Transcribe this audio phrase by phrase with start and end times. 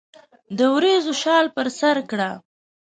[0.57, 2.29] د وریځو شال پر سرکړه